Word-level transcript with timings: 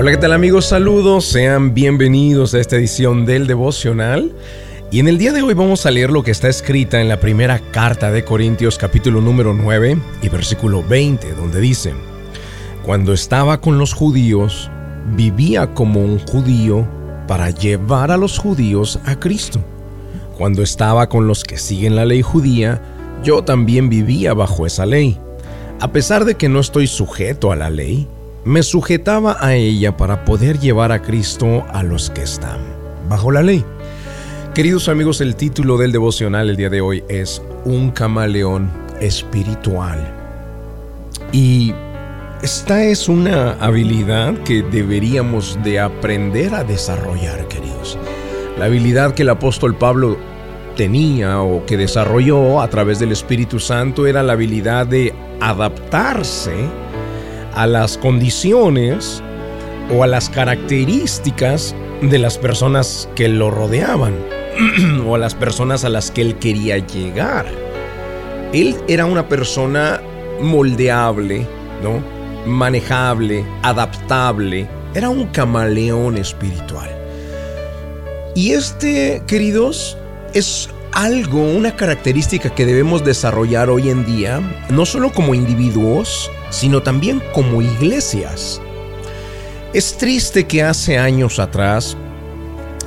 Hola, 0.00 0.12
¿qué 0.12 0.16
tal 0.16 0.32
amigos? 0.32 0.64
Saludos, 0.64 1.26
sean 1.26 1.74
bienvenidos 1.74 2.54
a 2.54 2.58
esta 2.58 2.76
edición 2.76 3.26
del 3.26 3.46
devocional. 3.46 4.32
Y 4.90 4.98
en 4.98 5.08
el 5.08 5.18
día 5.18 5.34
de 5.34 5.42
hoy 5.42 5.52
vamos 5.52 5.84
a 5.84 5.90
leer 5.90 6.08
lo 6.08 6.22
que 6.22 6.30
está 6.30 6.48
escrita 6.48 7.02
en 7.02 7.08
la 7.10 7.20
primera 7.20 7.58
carta 7.70 8.10
de 8.10 8.24
Corintios 8.24 8.78
capítulo 8.78 9.20
número 9.20 9.52
9 9.52 9.98
y 10.22 10.28
versículo 10.30 10.82
20, 10.82 11.34
donde 11.34 11.60
dice, 11.60 11.92
Cuando 12.82 13.12
estaba 13.12 13.60
con 13.60 13.76
los 13.76 13.92
judíos, 13.92 14.70
vivía 15.16 15.74
como 15.74 16.00
un 16.00 16.18
judío 16.18 16.88
para 17.28 17.50
llevar 17.50 18.10
a 18.10 18.16
los 18.16 18.38
judíos 18.38 18.98
a 19.04 19.20
Cristo. 19.20 19.60
Cuando 20.38 20.62
estaba 20.62 21.10
con 21.10 21.26
los 21.26 21.44
que 21.44 21.58
siguen 21.58 21.94
la 21.94 22.06
ley 22.06 22.22
judía, 22.22 22.80
yo 23.22 23.44
también 23.44 23.90
vivía 23.90 24.32
bajo 24.32 24.64
esa 24.64 24.86
ley. 24.86 25.18
A 25.78 25.92
pesar 25.92 26.24
de 26.24 26.36
que 26.36 26.48
no 26.48 26.60
estoy 26.60 26.86
sujeto 26.86 27.52
a 27.52 27.56
la 27.56 27.68
ley, 27.68 28.08
me 28.44 28.62
sujetaba 28.62 29.36
a 29.40 29.54
ella 29.54 29.96
para 29.96 30.24
poder 30.24 30.58
llevar 30.58 30.92
a 30.92 31.02
Cristo 31.02 31.64
a 31.72 31.82
los 31.82 32.10
que 32.10 32.22
están 32.22 32.60
bajo 33.08 33.30
la 33.30 33.42
ley. 33.42 33.64
Queridos 34.54 34.88
amigos, 34.88 35.20
el 35.20 35.36
título 35.36 35.76
del 35.76 35.92
devocional 35.92 36.48
el 36.48 36.56
día 36.56 36.70
de 36.70 36.80
hoy 36.80 37.04
es 37.08 37.42
Un 37.64 37.90
camaleón 37.90 38.70
espiritual. 39.00 40.16
Y 41.32 41.74
esta 42.42 42.82
es 42.84 43.08
una 43.08 43.52
habilidad 43.60 44.34
que 44.44 44.62
deberíamos 44.62 45.58
de 45.62 45.78
aprender 45.78 46.54
a 46.54 46.64
desarrollar, 46.64 47.46
queridos. 47.48 47.98
La 48.58 48.64
habilidad 48.64 49.14
que 49.14 49.22
el 49.22 49.28
apóstol 49.28 49.76
Pablo 49.76 50.16
tenía 50.76 51.42
o 51.42 51.64
que 51.66 51.76
desarrolló 51.76 52.60
a 52.60 52.68
través 52.68 52.98
del 52.98 53.12
Espíritu 53.12 53.60
Santo 53.60 54.06
era 54.06 54.22
la 54.22 54.32
habilidad 54.32 54.86
de 54.86 55.14
adaptarse 55.40 56.54
a 57.54 57.66
las 57.66 57.98
condiciones 57.98 59.22
o 59.94 60.02
a 60.02 60.06
las 60.06 60.28
características 60.28 61.74
de 62.02 62.18
las 62.18 62.38
personas 62.38 63.08
que 63.14 63.28
lo 63.28 63.50
rodeaban. 63.50 64.14
o 65.06 65.14
a 65.14 65.18
las 65.18 65.34
personas 65.34 65.84
a 65.84 65.88
las 65.88 66.10
que 66.10 66.22
él 66.22 66.36
quería 66.38 66.78
llegar. 66.78 67.46
Él 68.52 68.76
era 68.88 69.06
una 69.06 69.28
persona 69.28 70.00
moldeable, 70.40 71.46
¿no? 71.82 72.02
Manejable, 72.46 73.44
adaptable. 73.62 74.66
Era 74.94 75.08
un 75.08 75.26
camaleón 75.26 76.16
espiritual. 76.16 76.90
Y 78.34 78.52
este, 78.52 79.22
queridos, 79.26 79.96
es 80.34 80.68
algo, 80.92 81.42
una 81.42 81.76
característica 81.76 82.54
que 82.54 82.66
debemos 82.66 83.04
desarrollar 83.04 83.70
hoy 83.70 83.90
en 83.90 84.04
día, 84.04 84.40
no 84.70 84.86
solo 84.86 85.12
como 85.12 85.34
individuos, 85.34 86.30
sino 86.50 86.82
también 86.82 87.22
como 87.32 87.62
iglesias. 87.62 88.60
Es 89.72 89.96
triste 89.96 90.46
que 90.46 90.62
hace 90.62 90.98
años 90.98 91.38
atrás 91.38 91.96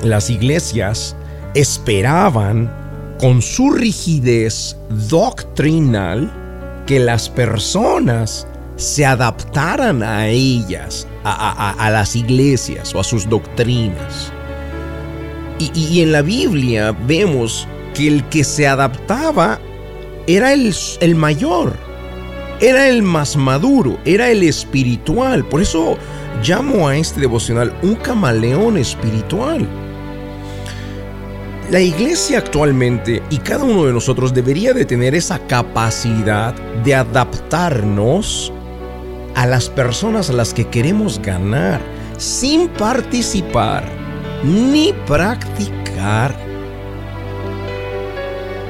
las 0.02 0.28
iglesias 0.28 1.16
esperaban 1.54 2.70
con 3.18 3.40
su 3.40 3.70
rigidez 3.70 4.76
doctrinal 5.08 6.30
que 6.86 6.98
las 6.98 7.28
personas 7.28 8.46
se 8.76 9.06
adaptaran 9.06 10.02
a 10.02 10.28
ellas, 10.28 11.06
a, 11.24 11.88
las 11.90 12.16
iglesias 12.16 12.94
o 12.94 13.00
a 13.00 13.04
sus 13.04 13.28
doctrinas. 13.28 14.32
Y, 15.58 16.00
en 16.00 16.12
la 16.12 16.20
Biblia 16.20 16.94
vemos 17.06 17.66
que 17.94 18.08
el 18.08 18.28
que 18.28 18.44
se 18.44 18.66
adaptaba 18.66 19.60
era 20.26 20.52
el, 20.52 20.74
el 21.00 21.14
mayor, 21.14 21.74
era 22.60 22.88
el 22.88 23.02
más 23.02 23.36
maduro, 23.36 23.98
era 24.04 24.30
el 24.30 24.42
espiritual. 24.42 25.44
Por 25.46 25.62
eso 25.62 25.96
llamo 26.46 26.88
a 26.88 26.96
este 26.96 27.20
devocional 27.20 27.74
un 27.82 27.94
camaleón 27.94 28.76
espiritual. 28.76 29.66
La 31.70 31.80
iglesia 31.80 32.38
actualmente 32.38 33.22
y 33.30 33.38
cada 33.38 33.64
uno 33.64 33.86
de 33.86 33.92
nosotros 33.92 34.34
debería 34.34 34.74
de 34.74 34.84
tener 34.84 35.14
esa 35.14 35.38
capacidad 35.46 36.54
de 36.84 36.94
adaptarnos 36.94 38.52
a 39.34 39.46
las 39.46 39.70
personas 39.70 40.28
a 40.28 40.34
las 40.34 40.52
que 40.52 40.68
queremos 40.68 41.20
ganar 41.20 41.80
sin 42.18 42.68
participar 42.68 43.84
ni 44.44 44.92
practicar 45.06 46.43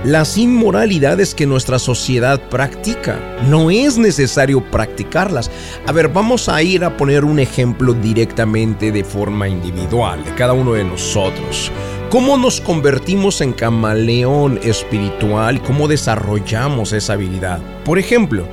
las 0.05 0.37
inmoralidades 0.37 1.35
que 1.35 1.47
nuestra 1.47 1.79
sociedad 1.79 2.39
practica. 2.51 3.19
No 3.49 3.71
es 3.71 3.97
necesario 3.97 4.63
practicarlas. 4.71 5.51
A 5.87 5.93
ver, 5.93 6.09
vamos 6.09 6.49
a 6.51 6.63
ir 6.63 6.85
a 6.85 6.97
poner 6.97 7.25
un 7.25 7.39
ejemplo 7.39 7.95
directamente 7.95 8.93
de 8.93 9.03
forma 9.03 9.49
individual 9.49 10.23
de 10.23 10.35
cada 10.35 10.53
uno 10.53 10.75
de 10.75 10.85
nosotros. 10.85 11.73
¿Cómo 12.11 12.37
nos 12.37 12.61
convertimos 12.61 13.41
en 13.41 13.55
camaleón 13.55 14.61
espiritual? 14.63 15.63
¿Cómo 15.63 15.89
desarrollamos 15.89 16.93
esa 16.93 17.15
habilidad? 17.15 17.61
Por 17.85 17.99
ejemplo, 17.99 18.47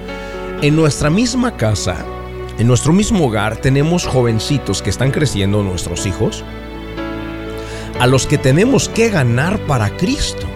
en 0.62 0.76
nuestra 0.78 1.10
misma 1.10 1.58
casa, 1.58 2.06
en 2.58 2.68
nuestro 2.68 2.94
mismo 2.94 3.28
hogar, 3.28 3.58
tenemos 3.58 4.08
jovencitos 4.08 4.82
que 4.82 4.90
están 4.90 5.12
creciendo, 5.12 5.64
nuestros 5.64 6.06
hijos, 6.06 6.46
a 8.00 8.08
los 8.08 8.26
que 8.26 8.38
tenemos 8.38 8.88
que 8.88 9.10
ganar 9.10 9.60
para 9.68 9.96
Cristo. 9.98 10.48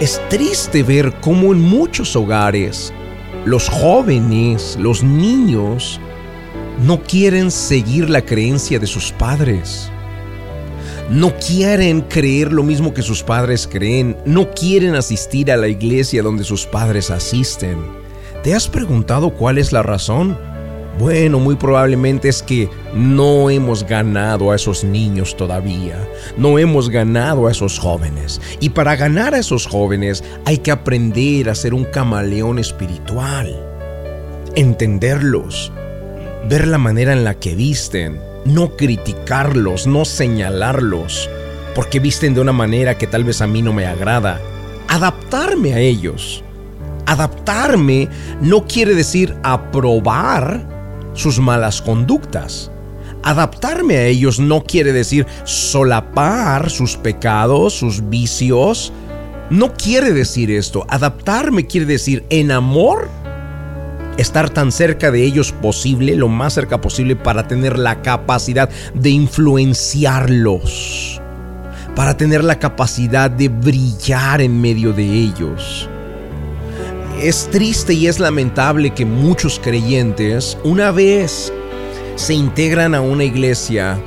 Es 0.00 0.20
triste 0.28 0.82
ver 0.82 1.12
cómo 1.20 1.52
en 1.52 1.60
muchos 1.60 2.14
hogares 2.14 2.92
los 3.44 3.68
jóvenes, 3.68 4.76
los 4.80 5.02
niños, 5.02 6.00
no 6.84 7.02
quieren 7.02 7.50
seguir 7.50 8.08
la 8.08 8.24
creencia 8.24 8.78
de 8.78 8.86
sus 8.86 9.12
padres 9.12 9.90
no 11.10 11.32
quieren 11.38 12.02
creer 12.02 12.52
lo 12.52 12.62
mismo 12.62 12.92
que 12.92 13.00
sus 13.00 13.22
padres 13.22 13.66
creen, 13.66 14.16
no 14.26 14.50
quieren 14.50 14.94
asistir 14.94 15.50
a 15.50 15.56
la 15.56 15.68
iglesia 15.68 16.22
donde 16.22 16.44
sus 16.44 16.66
padres 16.66 17.10
asisten. 17.10 17.78
¿Te 18.42 18.54
has 18.54 18.68
preguntado 18.68 19.30
cuál 19.30 19.56
es 19.56 19.72
la 19.72 19.82
razón? 19.82 20.38
Bueno, 20.98 21.38
muy 21.38 21.54
probablemente 21.54 22.28
es 22.28 22.42
que 22.42 22.68
no 22.92 23.50
hemos 23.50 23.84
ganado 23.84 24.50
a 24.50 24.56
esos 24.56 24.82
niños 24.82 25.36
todavía, 25.36 26.08
no 26.36 26.58
hemos 26.58 26.90
ganado 26.90 27.46
a 27.46 27.52
esos 27.52 27.78
jóvenes. 27.78 28.40
Y 28.58 28.70
para 28.70 28.96
ganar 28.96 29.32
a 29.32 29.38
esos 29.38 29.66
jóvenes 29.66 30.24
hay 30.44 30.58
que 30.58 30.72
aprender 30.72 31.50
a 31.50 31.54
ser 31.54 31.72
un 31.72 31.84
camaleón 31.84 32.58
espiritual, 32.58 33.64
entenderlos, 34.56 35.70
ver 36.48 36.66
la 36.66 36.78
manera 36.78 37.12
en 37.12 37.22
la 37.22 37.34
que 37.34 37.54
visten, 37.54 38.18
no 38.44 38.76
criticarlos, 38.76 39.86
no 39.86 40.04
señalarlos, 40.04 41.30
porque 41.76 42.00
visten 42.00 42.34
de 42.34 42.40
una 42.40 42.52
manera 42.52 42.98
que 42.98 43.06
tal 43.06 43.22
vez 43.22 43.40
a 43.40 43.46
mí 43.46 43.62
no 43.62 43.72
me 43.72 43.86
agrada. 43.86 44.40
Adaptarme 44.88 45.74
a 45.74 45.78
ellos. 45.78 46.42
Adaptarme 47.06 48.08
no 48.40 48.66
quiere 48.66 48.94
decir 48.94 49.36
aprobar 49.44 50.77
sus 51.18 51.38
malas 51.40 51.82
conductas. 51.82 52.70
Adaptarme 53.24 53.96
a 53.96 54.06
ellos 54.06 54.38
no 54.38 54.62
quiere 54.62 54.92
decir 54.92 55.26
solapar 55.44 56.70
sus 56.70 56.96
pecados, 56.96 57.74
sus 57.74 58.08
vicios. 58.08 58.92
No 59.50 59.74
quiere 59.74 60.12
decir 60.12 60.52
esto. 60.52 60.86
Adaptarme 60.88 61.66
quiere 61.66 61.86
decir 61.86 62.24
en 62.30 62.52
amor 62.52 63.08
estar 64.16 64.48
tan 64.50 64.70
cerca 64.70 65.10
de 65.10 65.24
ellos 65.24 65.50
posible, 65.52 66.14
lo 66.14 66.28
más 66.28 66.52
cerca 66.54 66.80
posible 66.80 67.16
para 67.16 67.48
tener 67.48 67.76
la 67.78 68.00
capacidad 68.02 68.68
de 68.94 69.10
influenciarlos, 69.10 71.20
para 71.96 72.16
tener 72.16 72.44
la 72.44 72.60
capacidad 72.60 73.28
de 73.30 73.48
brillar 73.48 74.40
en 74.40 74.60
medio 74.60 74.92
de 74.92 75.04
ellos. 75.04 75.90
Es 77.20 77.48
triste 77.50 77.94
y 77.94 78.06
es 78.06 78.20
lamentable 78.20 78.90
que 78.90 79.04
muchos 79.04 79.58
creyentes, 79.58 80.56
una 80.62 80.92
vez 80.92 81.52
se 82.14 82.32
integran 82.32 82.94
a 82.94 83.00
una 83.00 83.24
iglesia, 83.24 83.98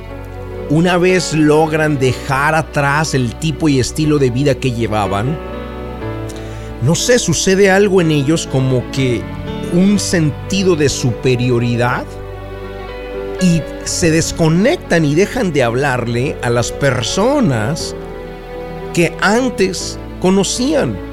una 0.70 0.96
vez 0.96 1.34
logran 1.34 1.98
dejar 1.98 2.54
atrás 2.54 3.12
el 3.12 3.34
tipo 3.34 3.68
y 3.68 3.80
estilo 3.80 4.18
de 4.18 4.30
vida 4.30 4.54
que 4.54 4.72
llevaban, 4.72 5.38
no 6.80 6.94
sé, 6.94 7.18
sucede 7.18 7.70
algo 7.70 8.00
en 8.00 8.12
ellos 8.12 8.48
como 8.50 8.82
que 8.92 9.20
un 9.74 9.98
sentido 9.98 10.74
de 10.74 10.88
superioridad 10.88 12.06
y 13.42 13.60
se 13.84 14.10
desconectan 14.10 15.04
y 15.04 15.14
dejan 15.14 15.52
de 15.52 15.62
hablarle 15.62 16.34
a 16.40 16.48
las 16.48 16.72
personas 16.72 17.94
que 18.94 19.12
antes 19.20 19.98
conocían. 20.18 21.11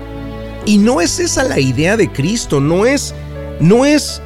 Y 0.69 0.77
no 0.77 1.01
es 1.01 1.19
esa 1.19 1.43
la 1.45 1.59
idea 1.59 1.97
de 1.97 2.11
Cristo, 2.11 2.59
no 2.59 2.85
es 2.85 3.15
no 3.59 3.85
es 3.85 4.21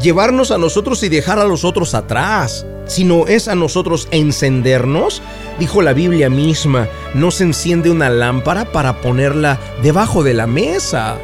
llevarnos 0.00 0.52
a 0.52 0.58
nosotros 0.58 1.02
y 1.02 1.08
dejar 1.08 1.40
a 1.40 1.44
los 1.44 1.64
otros 1.64 1.94
atrás, 1.94 2.64
sino 2.86 3.26
es 3.26 3.48
a 3.48 3.56
nosotros 3.56 4.06
encendernos. 4.12 5.22
Dijo 5.58 5.82
la 5.82 5.92
Biblia 5.92 6.30
misma, 6.30 6.86
no 7.14 7.32
se 7.32 7.42
enciende 7.42 7.90
una 7.90 8.10
lámpara 8.10 8.70
para 8.70 9.00
ponerla 9.00 9.58
debajo 9.82 10.22
de 10.22 10.34
la 10.34 10.46
mesa. 10.46 11.16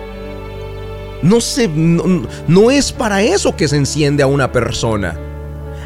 No, 1.23 1.41
se, 1.41 1.69
no, 1.69 2.71
es 2.73 2.91
para 2.91 3.23
eso 3.23 3.55
que 3.55 3.69
se 3.69 3.77
enciende 3.77 4.25
a 4.25 4.27
una 4.27 4.51
persona. 4.51 5.17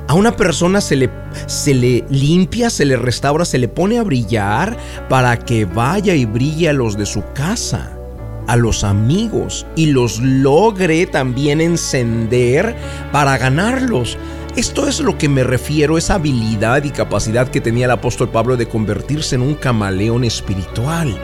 A 0.08 0.14
una 0.14 0.34
persona 0.34 0.80
se 0.80 0.96
le, 0.96 1.10
se 1.44 1.74
le 1.74 2.06
limpia, 2.08 2.70
se 2.70 2.86
le 2.86 2.96
restaura, 2.96 3.44
se 3.44 3.58
le 3.58 3.68
pone 3.68 3.98
a 3.98 4.02
brillar 4.02 4.78
para 5.10 5.38
que 5.38 5.66
vaya 5.66 6.14
y 6.14 6.24
brille 6.24 6.70
a 6.70 6.72
los 6.72 6.96
de 6.96 7.04
su 7.04 7.22
casa, 7.34 7.91
a 8.46 8.56
los 8.56 8.84
amigos 8.84 9.66
y 9.76 9.86
los 9.86 10.20
logre 10.20 11.06
también 11.06 11.60
encender 11.60 12.76
para 13.12 13.38
ganarlos. 13.38 14.18
Esto 14.56 14.86
es 14.86 15.00
lo 15.00 15.16
que 15.16 15.28
me 15.28 15.44
refiero, 15.44 15.96
esa 15.96 16.14
habilidad 16.14 16.84
y 16.84 16.90
capacidad 16.90 17.48
que 17.48 17.62
tenía 17.62 17.86
el 17.86 17.92
apóstol 17.92 18.28
Pablo 18.28 18.56
de 18.56 18.68
convertirse 18.68 19.36
en 19.36 19.42
un 19.42 19.54
camaleón 19.54 20.24
espiritual. 20.24 21.16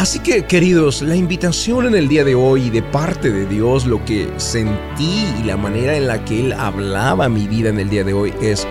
Así 0.00 0.18
que, 0.18 0.44
queridos, 0.44 1.02
la 1.02 1.14
invitación 1.14 1.86
en 1.86 1.94
el 1.94 2.08
día 2.08 2.24
de 2.24 2.34
hoy 2.34 2.70
de 2.70 2.82
parte 2.82 3.30
de 3.30 3.46
Dios, 3.46 3.86
lo 3.86 4.04
que 4.04 4.28
sentí 4.36 5.24
y 5.40 5.44
la 5.44 5.56
manera 5.56 5.96
en 5.96 6.08
la 6.08 6.24
que 6.24 6.40
Él 6.40 6.52
hablaba 6.52 7.28
mi 7.28 7.46
vida 7.46 7.68
en 7.68 7.78
el 7.78 7.88
día 7.88 8.02
de 8.02 8.12
hoy 8.12 8.34
es, 8.42 8.66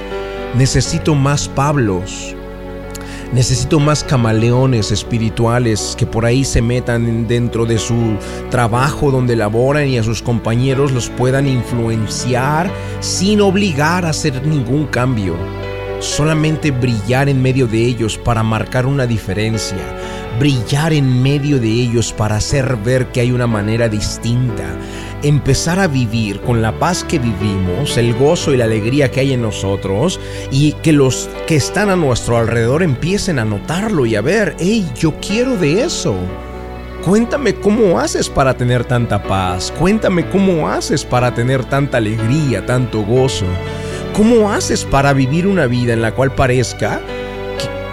necesito 0.55 1.15
más 1.15 1.47
Pablos, 1.47 2.35
necesito 3.33 3.79
más 3.79 4.03
camaleones 4.03 4.91
espirituales 4.91 5.95
que 5.97 6.05
por 6.05 6.25
ahí 6.25 6.45
se 6.45 6.61
metan 6.61 7.27
dentro 7.27 7.65
de 7.65 7.79
su 7.79 8.15
trabajo 8.51 9.11
donde 9.11 9.35
laboran 9.35 9.87
y 9.87 9.97
a 9.97 10.03
sus 10.03 10.21
compañeros 10.21 10.91
los 10.91 11.09
puedan 11.09 11.47
influenciar 11.47 12.71
sin 12.99 13.41
obligar 13.41 14.05
a 14.05 14.09
hacer 14.09 14.45
ningún 14.45 14.85
cambio. 14.85 15.62
Solamente 16.03 16.71
brillar 16.71 17.29
en 17.29 17.41
medio 17.41 17.65
de 17.65 17.85
ellos 17.85 18.17
para 18.17 18.43
marcar 18.43 18.85
una 18.85 19.07
diferencia 19.07 19.77
brillar 20.39 20.93
en 20.93 21.21
medio 21.21 21.59
de 21.59 21.67
ellos 21.67 22.11
para 22.11 22.37
hacer 22.37 22.77
ver 22.77 23.07
que 23.07 23.21
hay 23.21 23.31
una 23.31 23.47
manera 23.47 23.89
distinta, 23.89 24.63
empezar 25.21 25.79
a 25.79 25.87
vivir 25.87 26.41
con 26.41 26.61
la 26.61 26.77
paz 26.79 27.03
que 27.03 27.19
vivimos, 27.19 27.97
el 27.97 28.13
gozo 28.13 28.53
y 28.53 28.57
la 28.57 28.65
alegría 28.65 29.11
que 29.11 29.19
hay 29.21 29.33
en 29.33 29.41
nosotros 29.41 30.19
y 30.51 30.73
que 30.73 30.91
los 30.91 31.29
que 31.47 31.55
están 31.55 31.89
a 31.89 31.95
nuestro 31.95 32.37
alrededor 32.37 32.83
empiecen 32.83 33.39
a 33.39 33.45
notarlo 33.45 34.05
y 34.05 34.15
a 34.15 34.21
ver, 34.21 34.55
hey, 34.59 34.89
yo 34.95 35.13
quiero 35.19 35.55
de 35.57 35.83
eso. 35.83 36.15
Cuéntame 37.05 37.55
cómo 37.55 37.99
haces 37.99 38.29
para 38.29 38.55
tener 38.55 38.85
tanta 38.85 39.21
paz, 39.21 39.73
cuéntame 39.77 40.29
cómo 40.29 40.69
haces 40.69 41.03
para 41.03 41.33
tener 41.33 41.65
tanta 41.65 41.97
alegría, 41.97 42.65
tanto 42.65 43.03
gozo, 43.03 43.45
cómo 44.13 44.51
haces 44.51 44.85
para 44.85 45.11
vivir 45.13 45.47
una 45.47 45.65
vida 45.67 45.93
en 45.93 46.01
la 46.01 46.13
cual 46.13 46.33
parezca 46.33 47.01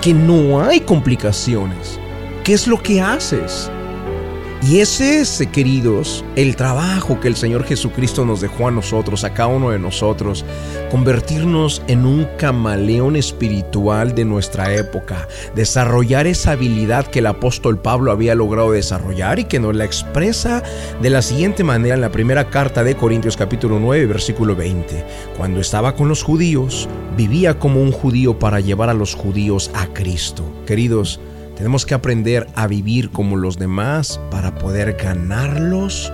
que, 0.00 0.14
no 0.14 0.62
hay 0.62 0.80
complicaciones 0.80 1.98
¿Qué 2.44 2.54
es 2.54 2.66
lo 2.66 2.82
que 2.82 3.00
haces? 3.00 3.70
Y 4.62 4.80
ese 4.80 5.20
es, 5.20 5.42
queridos, 5.52 6.22
el 6.36 6.54
trabajo 6.54 7.18
que 7.18 7.28
el 7.28 7.36
Señor 7.36 7.64
Jesucristo 7.64 8.26
nos 8.26 8.42
dejó 8.42 8.68
a 8.68 8.70
nosotros, 8.70 9.24
a 9.24 9.32
cada 9.32 9.48
uno 9.48 9.70
de 9.70 9.78
nosotros, 9.78 10.44
convertirnos 10.90 11.82
en 11.88 12.04
un 12.04 12.26
camaleón 12.36 13.16
espiritual 13.16 14.14
de 14.14 14.26
nuestra 14.26 14.74
época, 14.74 15.28
desarrollar 15.54 16.26
esa 16.26 16.52
habilidad 16.52 17.06
que 17.06 17.20
el 17.20 17.26
apóstol 17.26 17.80
Pablo 17.80 18.12
había 18.12 18.34
logrado 18.34 18.72
desarrollar 18.72 19.38
y 19.38 19.44
que 19.44 19.60
nos 19.60 19.74
la 19.74 19.86
expresa 19.86 20.62
de 21.00 21.08
la 21.08 21.22
siguiente 21.22 21.64
manera 21.64 21.94
en 21.94 22.02
la 22.02 22.12
primera 22.12 22.50
carta 22.50 22.84
de 22.84 22.96
Corintios 22.96 23.38
capítulo 23.38 23.80
9, 23.80 24.04
versículo 24.04 24.54
20. 24.54 25.06
Cuando 25.38 25.60
estaba 25.60 25.94
con 25.94 26.08
los 26.08 26.22
judíos, 26.22 26.86
vivía 27.16 27.58
como 27.58 27.80
un 27.80 27.92
judío 27.92 28.38
para 28.38 28.60
llevar 28.60 28.90
a 28.90 28.94
los 28.94 29.14
judíos 29.14 29.70
a 29.72 29.86
Cristo. 29.86 30.44
Queridos, 30.66 31.18
tenemos 31.60 31.84
que 31.84 31.92
aprender 31.92 32.46
a 32.54 32.66
vivir 32.66 33.10
como 33.10 33.36
los 33.36 33.58
demás 33.58 34.18
para 34.30 34.54
poder 34.54 34.94
ganarlos 34.94 36.10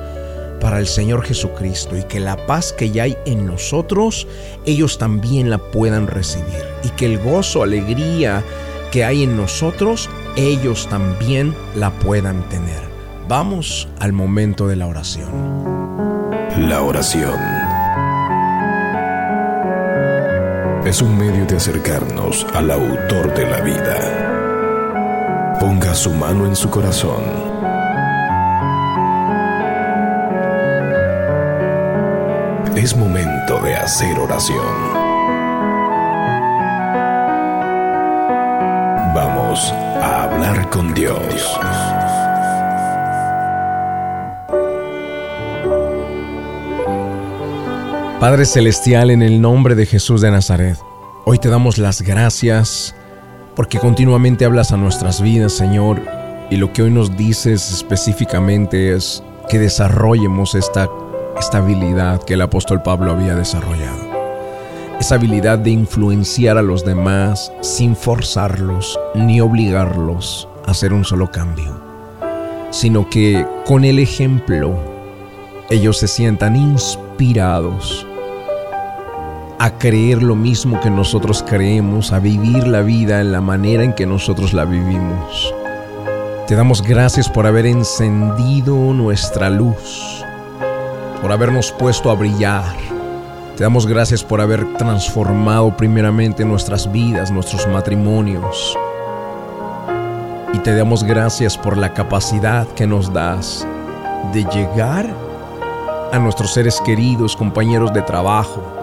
para 0.61 0.81
el 0.81 0.89
Señor 0.89 1.23
Jesucristo 1.23 1.97
y 1.97 2.03
que 2.03 2.19
la 2.19 2.47
paz 2.47 2.73
que 2.73 2.91
ya 2.91 3.05
hay 3.05 3.17
en 3.27 3.47
nosotros, 3.47 4.27
ellos 4.65 4.99
también 4.99 5.49
la 5.49 5.59
puedan 5.59 6.09
recibir. 6.09 6.65
Y 6.83 6.89
que 6.89 7.07
el 7.07 7.21
gozo, 7.21 7.63
alegría 7.63 8.43
que 8.91 9.05
hay 9.05 9.23
en 9.23 9.37
nosotros, 9.37 10.11
ellos 10.35 10.89
también 10.89 11.55
la 11.77 11.93
puedan 11.93 12.43
tener. 12.49 12.83
Vamos 13.29 13.87
al 14.01 14.13
momento 14.13 14.67
de 14.67 14.75
la 14.75 14.89
oración. 14.89 15.31
La 16.59 16.83
oración 16.83 17.39
es 20.85 21.01
un 21.01 21.17
medio 21.17 21.47
de 21.47 21.55
acercarnos 21.55 22.45
al 22.53 22.69
autor 22.73 23.33
de 23.33 23.49
la 23.49 23.61
vida 23.61 24.26
Ponga 25.61 25.95
su 25.95 26.11
mano 26.13 26.47
en 26.47 26.57
su 26.57 26.69
corazón. 26.71 27.23
Es 32.77 32.97
momento 32.97 33.61
de 33.63 33.75
hacer 33.75 34.19
oración. 34.19 34.67
Vamos 39.15 39.73
a 40.03 40.25
hablar 40.25 40.69
con 40.71 40.93
Dios. 40.93 41.59
Padre 48.21 48.45
Celestial, 48.45 49.11
en 49.11 49.23
el 49.23 49.41
nombre 49.41 49.75
de 49.75 49.87
Jesús 49.87 50.21
de 50.21 50.31
Nazaret, 50.33 50.77
hoy 51.27 51.39
te 51.39 51.49
damos 51.49 51.79
las 51.79 52.03
gracias 52.03 52.96
porque 53.57 53.79
continuamente 53.79 54.45
hablas 54.45 54.71
a 54.71 54.77
nuestras 54.77 55.23
vidas, 55.23 55.55
Señor, 55.55 56.01
y 56.51 56.57
lo 56.57 56.73
que 56.73 56.83
hoy 56.83 56.91
nos 56.91 57.17
dices 57.17 57.73
específicamente 57.73 58.95
es 58.95 59.25
que 59.49 59.59
desarrollemos 59.59 60.55
esta, 60.55 60.89
esta 61.41 61.59
habilidad 61.59 62.23
que 62.23 62.35
el 62.35 62.43
apóstol 62.43 62.83
Pablo 62.83 63.13
había 63.13 63.35
desarrollado. 63.35 64.15
Esa 65.01 65.15
habilidad 65.15 65.59
de 65.59 65.71
influenciar 65.71 66.59
a 66.59 66.63
los 66.63 66.85
demás 66.85 67.51
sin 67.63 67.97
forzarlos 67.97 68.99
ni 69.15 69.41
obligarlos 69.41 70.49
a 70.67 70.73
hacer 70.73 70.93
un 70.93 71.05
solo 71.05 71.31
cambio, 71.31 71.81
sino 72.71 73.09
que 73.09 73.47
con 73.65 73.85
el 73.87 73.99
ejemplo 73.99 74.77
ellos 75.71 75.97
se 75.99 76.09
sientan 76.09 76.57
inspirados 76.57 78.07
a 79.59 79.79
creer 79.79 80.23
lo 80.23 80.35
mismo 80.35 80.81
que 80.81 80.91
nosotros 80.91 81.43
creemos, 81.47 82.13
a 82.13 82.19
vivir 82.19 82.67
la 82.67 82.83
vida 82.83 83.21
en 83.21 83.33
la 83.33 83.41
manera 83.41 83.85
en 83.85 83.95
que 83.95 84.07
nosotros 84.07 84.53
la 84.53 84.65
vivimos. 84.65 85.55
Te 86.47 86.55
damos 86.55 86.83
gracias 86.83 87.29
por 87.29 87.47
haber 87.47 87.67
encendido 87.67 88.77
nuestra 88.93 89.51
luz, 89.51 90.25
por 91.23 91.33
habernos 91.33 91.73
puesto 91.73 92.11
a 92.11 92.15
brillar. 92.15 92.77
Te 93.57 93.65
damos 93.65 93.87
gracias 93.87 94.23
por 94.23 94.41
haber 94.41 94.75
transformado 94.75 95.75
primeramente 95.77 96.45
nuestras 96.45 96.93
vidas, 96.93 97.31
nuestros 97.31 97.67
matrimonios. 97.67 98.77
Y 100.53 100.59
te 100.59 100.75
damos 100.75 101.03
gracias 101.03 101.57
por 101.57 101.77
la 101.77 101.95
capacidad 101.95 102.69
que 102.69 102.87
nos 102.87 103.13
das 103.13 103.67
de 104.33 104.45
llegar 104.45 105.09
a 106.13 106.19
nuestros 106.19 106.53
seres 106.53 106.81
queridos, 106.83 107.35
compañeros 107.35 107.93
de 107.93 108.03
trabajo, 108.03 108.76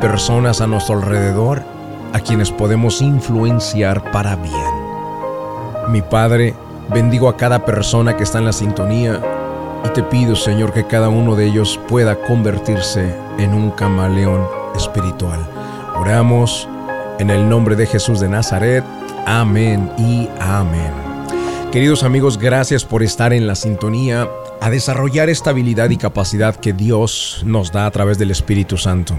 personas 0.00 0.60
a 0.60 0.66
nuestro 0.66 0.96
alrededor 0.96 1.62
a 2.12 2.20
quienes 2.20 2.50
podemos 2.50 3.02
influenciar 3.02 4.10
para 4.10 4.34
bien. 4.36 4.80
Mi 5.88 6.02
Padre, 6.02 6.54
bendigo 6.88 7.28
a 7.28 7.36
cada 7.36 7.64
persona 7.64 8.16
que 8.16 8.24
está 8.24 8.38
en 8.38 8.46
la 8.46 8.52
sintonía 8.52 9.20
y 9.84 9.88
te 9.90 10.02
pido, 10.02 10.34
Señor, 10.34 10.72
que 10.72 10.86
cada 10.86 11.08
uno 11.08 11.36
de 11.36 11.46
ellos 11.46 11.78
pueda 11.88 12.16
convertirse 12.16 13.14
en 13.38 13.54
un 13.54 13.70
camaleón 13.70 14.46
espiritual. 14.74 15.46
Oramos 15.94 16.68
en 17.18 17.30
el 17.30 17.48
nombre 17.48 17.76
de 17.76 17.86
Jesús 17.86 18.20
de 18.20 18.28
Nazaret. 18.28 18.84
Amén 19.26 19.90
y 19.98 20.28
amén. 20.40 20.92
Queridos 21.70 22.02
amigos, 22.02 22.38
gracias 22.38 22.84
por 22.84 23.02
estar 23.02 23.32
en 23.32 23.46
la 23.46 23.54
sintonía 23.54 24.28
a 24.60 24.70
desarrollar 24.70 25.28
esta 25.28 25.50
habilidad 25.50 25.90
y 25.90 25.96
capacidad 25.96 26.56
que 26.56 26.72
Dios 26.72 27.42
nos 27.46 27.70
da 27.70 27.86
a 27.86 27.90
través 27.90 28.18
del 28.18 28.30
Espíritu 28.30 28.76
Santo. 28.76 29.14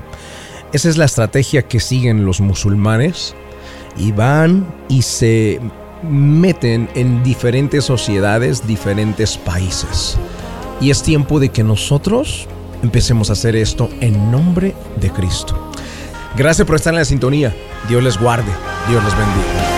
Esa 0.73 0.89
es 0.89 0.97
la 0.97 1.05
estrategia 1.05 1.63
que 1.67 1.79
siguen 1.79 2.25
los 2.25 2.39
musulmanes 2.39 3.35
y 3.97 4.11
van 4.13 4.73
y 4.87 5.01
se 5.01 5.59
meten 6.03 6.89
en 6.95 7.23
diferentes 7.23 7.85
sociedades, 7.85 8.65
diferentes 8.65 9.37
países. 9.37 10.17
Y 10.79 10.89
es 10.89 11.03
tiempo 11.03 11.39
de 11.39 11.49
que 11.49 11.63
nosotros 11.63 12.47
empecemos 12.83 13.29
a 13.29 13.33
hacer 13.33 13.55
esto 13.55 13.89
en 13.99 14.31
nombre 14.31 14.73
de 14.99 15.11
Cristo. 15.11 15.71
Gracias 16.37 16.65
por 16.65 16.77
estar 16.77 16.93
en 16.93 16.99
la 16.99 17.05
sintonía. 17.05 17.53
Dios 17.89 18.01
les 18.01 18.17
guarde. 18.17 18.51
Dios 18.87 19.03
les 19.03 19.13
bendiga. 19.13 19.70